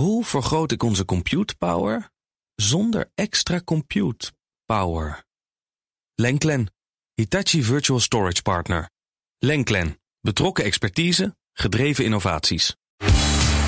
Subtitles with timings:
[0.00, 2.10] Hoe vergroot ik onze compute power
[2.54, 4.32] zonder extra compute
[4.64, 5.24] power?
[6.14, 6.72] Lenklen,
[7.14, 8.90] Hitachi Virtual Storage Partner.
[9.38, 12.76] Lenklen, betrokken expertise, gedreven innovaties.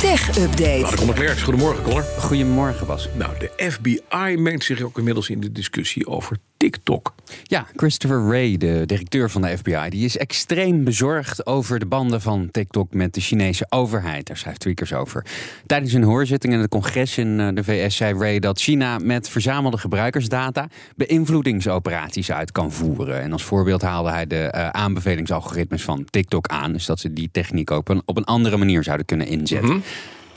[0.00, 0.78] Tech Update.
[0.78, 2.02] Nou, Conor Klerks, goedemorgen Conor.
[2.02, 3.08] Goedemorgen Bas.
[3.14, 7.14] Nou, de FBI mengt zich ook inmiddels in de discussie over TikTok.
[7.42, 12.20] Ja, Christopher Wray, de directeur van de FBI, die is extreem bezorgd over de banden
[12.20, 14.26] van TikTok met de Chinese overheid.
[14.26, 15.26] Daar schrijft Tweakers over.
[15.66, 19.28] Tijdens een hoorzitting in het congres in eh, de VS zei Wray dat China met
[19.28, 23.20] verzamelde gebruikersdata beïnvloedingsoperaties uit kan voeren.
[23.20, 26.72] En als voorbeeld haalde hij de uh, aanbevelingsalgoritmes van TikTok aan.
[26.72, 29.70] Dus dat ze die techniek ook op een andere manier zouden kunnen inzetten.
[29.70, 29.82] Mm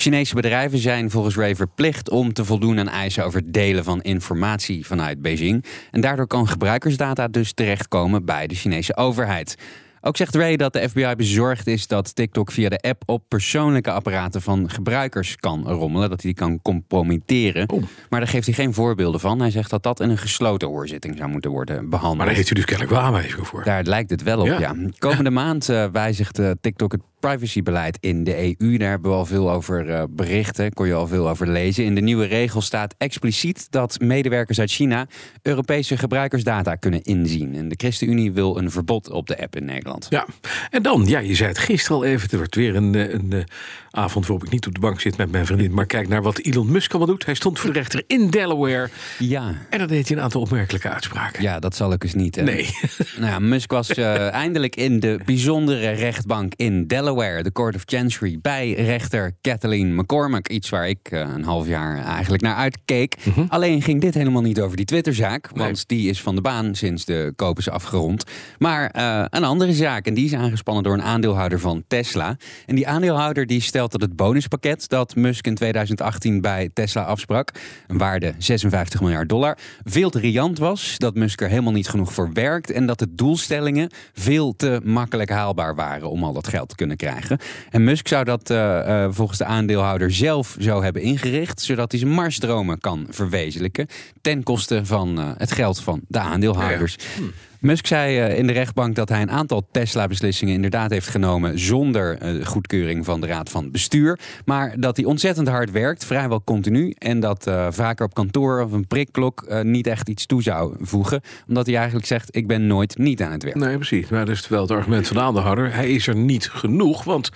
[0.03, 4.01] Chinese bedrijven zijn volgens Ray verplicht om te voldoen aan eisen over het delen van
[4.01, 5.65] informatie vanuit Beijing.
[5.91, 9.55] En daardoor kan gebruikersdata dus terechtkomen bij de Chinese overheid.
[10.01, 13.91] Ook zegt Ray dat de FBI bezorgd is dat TikTok via de app op persoonlijke
[13.91, 17.69] apparaten van gebruikers kan rommelen, dat hij die kan compromitteren.
[17.69, 17.83] Oh.
[18.09, 19.39] Maar daar geeft hij geen voorbeelden van.
[19.39, 22.17] Hij zegt dat dat in een gesloten hoorzitting zou moeten worden behandeld.
[22.17, 23.63] Maar daar heeft u dus kennelijk wel aanwijzingen voor.
[23.63, 24.75] Daar lijkt het wel op, ja.
[24.97, 28.77] Komende maand uh, wijzigt uh, TikTok het privacybeleid in de EU.
[28.77, 31.83] Daar hebben we al veel over uh, berichten, kon je al veel over lezen.
[31.85, 35.07] In de nieuwe regel staat expliciet dat medewerkers uit China
[35.41, 37.55] Europese gebruikersdata kunnen inzien.
[37.55, 40.07] En de ChristenUnie wil een verbod op de app in Nederland.
[40.09, 40.25] Ja,
[40.69, 43.45] en dan, ja, je zei het gisteren al even, er wordt weer een, een, een
[43.91, 46.39] avond waarop ik niet op de bank zit met mijn vriendin, maar kijk naar wat
[46.39, 47.25] Elon Musk allemaal doet.
[47.25, 48.89] Hij stond voor de rechter in Delaware.
[49.19, 49.53] Ja.
[49.69, 51.41] En dan deed hij een aantal opmerkelijke uitspraken.
[51.41, 52.35] Ja, dat zal ik dus niet.
[52.35, 52.43] Hè.
[52.43, 52.69] Nee.
[53.17, 57.81] Nou ja, Musk was uh, eindelijk in de bijzondere rechtbank in Delaware, de Court of
[57.85, 60.47] Chancery, bij rechter Kathleen McCormack.
[60.47, 63.15] Iets waar ik uh, een half jaar eigenlijk naar uitkeek.
[63.23, 63.45] Mm -hmm.
[63.49, 65.99] Alleen ging dit helemaal niet over die Twitterzaak, want nee.
[65.99, 68.23] die is van de baan sinds de koop is afgerond.
[68.57, 72.37] Maar uh, een andere zaak, en die is aangespannen door een aandeelhouder van Tesla.
[72.65, 77.51] En die aandeelhouder die stelt dat het bonuspakket dat Musk in 2018 bij Tesla afsprak,
[77.87, 82.13] een waarde 56 miljard dollar, veel te riant was, dat Musk er helemaal niet genoeg
[82.13, 86.69] voor werkt en dat de doelstellingen veel te makkelijk haalbaar waren om al dat geld
[86.69, 87.37] te kunnen krijgen.
[87.69, 91.99] En Musk zou dat uh, uh, volgens de aandeelhouder zelf zo hebben ingericht, zodat hij
[91.99, 93.87] zijn marsdromen kan verwezenlijken
[94.21, 96.97] ten koste van uh, het geld van de aandeelhouders.
[97.15, 97.23] Hm.
[97.63, 102.23] Musk zei uh, in de rechtbank dat hij een aantal Tesla-beslissingen inderdaad heeft genomen zonder
[102.23, 104.19] uh, goedkeuring van de raad van bestuur.
[104.45, 106.93] Maar dat hij ontzettend hard werkt, vrijwel continu.
[106.97, 111.21] En dat uh, vaker op kantoor of een prikklok niet echt iets toe zou voegen.
[111.47, 113.55] Omdat hij eigenlijk zegt: Ik ben nooit niet aan het werk.
[113.55, 114.09] Nee, precies.
[114.09, 115.73] Maar dat is wel het argument van de aandeelhouder.
[115.73, 117.03] Hij is er niet genoeg.
[117.03, 117.29] Want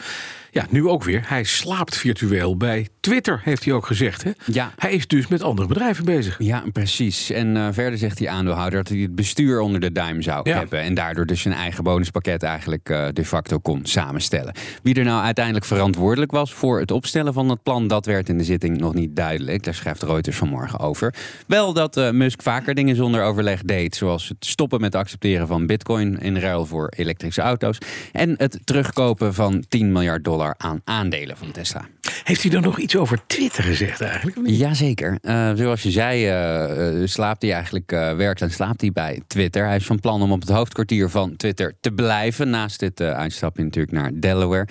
[0.51, 1.23] ja, nu ook weer.
[1.25, 4.23] Hij slaapt virtueel bij Twitter, heeft hij ook gezegd.
[4.23, 4.31] Hè?
[4.45, 4.71] Ja.
[4.77, 6.35] Hij is dus met andere bedrijven bezig.
[6.39, 7.29] Ja, precies.
[7.29, 10.57] En uh, verder zegt die aandeelhouder dat hij het bestuur onder de duim zou Ja.
[10.57, 10.79] hebben.
[10.81, 14.53] En daardoor dus zijn eigen bonuspakket eigenlijk uh, de facto kon samenstellen.
[14.83, 18.37] Wie er nou uiteindelijk verantwoordelijk was voor het opstellen van het plan, dat werd in
[18.37, 19.63] de zitting nog niet duidelijk.
[19.63, 21.13] Daar schrijft Reuters vanmorgen over.
[21.47, 25.65] Wel dat uh, Musk vaker dingen zonder overleg deed, zoals het stoppen met accepteren van
[25.65, 27.77] bitcoin in ruil voor elektrische auto's.
[28.11, 31.87] En het terugkopen van 10 miljard dollar aan aandelen van Tesla.
[32.23, 34.37] Heeft hij dan nog iets over Twitter gezegd eigenlijk?
[34.43, 35.17] Jazeker.
[35.21, 39.65] Uh, zoals je zei, uh, uh, slaapt hij eigenlijk, werkt en slaapt hij bij Twitter.
[39.65, 42.49] Hij is van plan om op het hoofdkwartier van Twitter te blijven.
[42.49, 44.67] Naast dit uitstapje natuurlijk naar Delaware.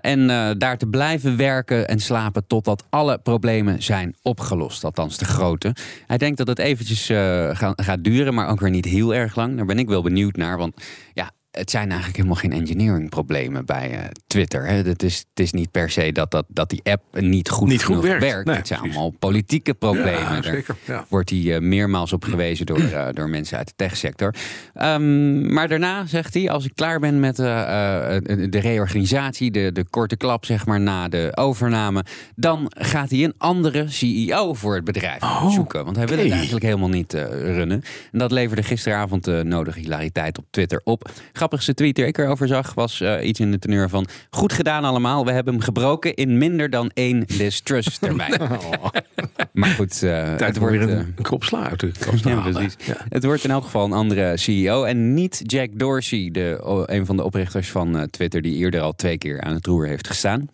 [0.00, 0.26] en
[0.58, 4.84] daar te blijven werken en slapen totdat alle problemen zijn opgelost.
[4.84, 5.74] Althans de grote.
[6.06, 7.06] Hij denkt dat het eventjes
[7.56, 9.56] gaat, gaat duren, maar ook weer niet heel erg lang.
[9.56, 10.58] Daar ben ik wel benieuwd naar.
[10.58, 10.74] Want
[11.12, 14.66] ja, het zijn eigenlijk helemaal geen engineering problemen bij uh, Twitter.
[14.66, 14.74] Hè.
[14.74, 17.84] Het, is, het is niet per se dat, dat, dat die app niet goed, niet
[17.84, 18.22] goed werkt.
[18.22, 18.46] werkt.
[18.46, 18.96] Nee, het zijn precies.
[18.96, 20.34] allemaal politieke problemen.
[20.34, 21.04] Ja, zeker, ja.
[21.08, 24.34] wordt hij uh, meermaals op gewezen door, uh, door mensen uit de techsector.
[24.82, 30.16] Um, maar daarna zegt hij, als ik klaar ben met de reorganisatie, de, de korte
[30.16, 35.22] klap zeg maar na de overname, dan gaat hij een andere CEO voor het bedrijf
[35.22, 35.84] oh, zoeken.
[35.84, 37.82] Want hij wil het eigenlijk helemaal niet runnen.
[38.12, 41.10] En dat leverde gisteravond de nodige hilariteit op Twitter op
[41.46, 44.06] grappigste tweet die ik erover zag was uh, iets in de teneur van...
[44.30, 48.34] goed gedaan allemaal, we hebben hem gebroken in minder dan één distrust termijn.
[48.46, 48.86] Oh.
[49.52, 50.76] maar goed, uh, het wordt...
[50.76, 52.76] weer een, een krop sla uit de kast ja, precies.
[52.84, 52.96] Ja.
[53.08, 54.84] Het wordt in elk geval een andere CEO.
[54.84, 58.42] En niet Jack Dorsey, de, een van de oprichters van Twitter...
[58.42, 60.48] die eerder al twee keer aan het roer heeft gestaan.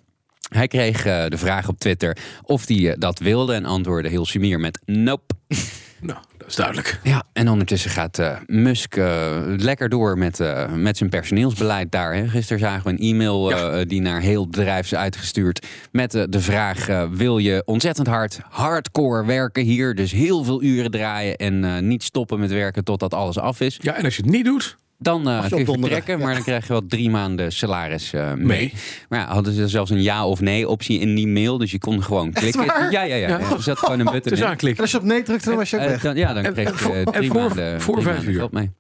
[0.49, 4.27] Hij kreeg uh, de vraag op Twitter of hij uh, dat wilde en antwoordde heel
[4.27, 5.35] sumier met nope.
[6.03, 7.01] Nou, dat is duidelijk.
[7.03, 12.15] Ja, en ondertussen gaat uh, Musk uh, lekker door met, uh, met zijn personeelsbeleid daar.
[12.15, 12.29] Hè.
[12.29, 13.85] Gisteren zagen we een e-mail ja.
[13.85, 15.67] die naar heel het bedrijf is uitgestuurd...
[15.93, 19.95] met de vraag, wil je ontzettend hard, hardcore werken hier...
[19.95, 23.79] dus heel veel uren draaien en niet stoppen met werken totdat alles af is?
[23.81, 24.77] Ja, en als je het niet doet...
[25.03, 26.25] Dan eh, je kun je vertrekken, ja.
[26.25, 28.45] maar dan krijg je wel drie maanden salaris eh, mee.
[28.47, 28.73] Mee.
[29.09, 31.59] Maar ja, hadden ze zelfs een ja of nee optie in die mail.
[31.59, 32.67] Dus je kon gewoon klikken.
[32.67, 32.91] waar?
[32.93, 33.29] Ja, ja, ja.
[33.29, 33.39] Ja.
[33.39, 33.51] ja.
[33.51, 34.47] Er zat gewoon een button Dus in.
[34.47, 36.03] En als je op nee drukte, dan was je ook Eh, weg.
[36.03, 38.39] dan, ja, dan kreeg je en drie voor- maanden, voor drie vijf maanden uur.
[38.41, 38.71] geld mee.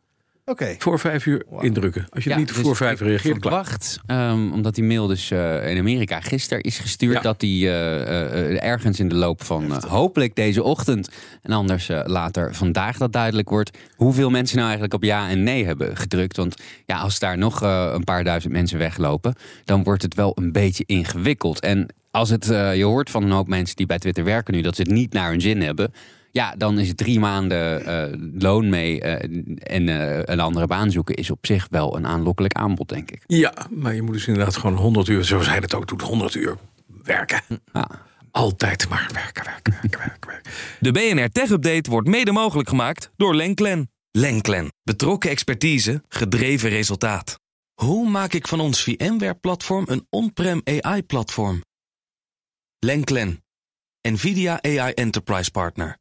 [0.44, 0.74] Oké.
[0.78, 2.06] Voor vijf uur indrukken.
[2.10, 3.52] Als je Ja, niet dus voor vijf ik reageert, klaar.
[3.52, 7.20] verwacht, ehm, omdat die mail dus eh, in Amerika gisteren is gestuurd, Ja.
[7.20, 11.08] dat die eh, eh, ergens in de loop van hopelijk deze ochtend
[11.42, 15.64] en anders later vandaag dat duidelijk wordt hoeveel mensen nou eigenlijk op ja en nee
[15.64, 16.36] hebben gedrukt.
[16.36, 16.54] Want
[16.86, 19.34] ja, als daar nog eh, een paar duizend mensen weglopen,
[19.64, 21.60] dan wordt het wel een beetje ingewikkeld.
[21.60, 24.60] En als het, eh, je hoort van een hoop mensen die bij Twitter werken nu
[24.62, 25.92] dat ze het niet naar hun zin hebben.
[26.32, 29.43] Ja, dan is drie maanden eh, loon mee eh,
[29.76, 33.23] en eh, een andere baan zoeken is op zich wel een aanlokkelijk aanbod, denk ik.
[33.26, 36.34] Ja, maar je moet dus inderdaad gewoon 100 uur, zoals hij dat ook doet, 100
[36.34, 36.56] uur
[37.02, 37.40] werken.
[37.73, 37.88] Ja.
[38.31, 40.31] Altijd maar werken, werken, werken, werken.
[40.31, 40.52] werken.
[40.81, 43.90] De BNR Tech Update wordt mede mogelijk gemaakt door Lenklen.
[44.11, 44.73] Lenklen.
[44.82, 47.38] Betrokken expertise, gedreven resultaat.
[47.75, 51.62] Hoe maak ik van ons VMware-platform een on-prem AI-platform?
[52.78, 53.44] Lenklen.
[54.08, 56.00] NVIDIA AI Enterprise Partner.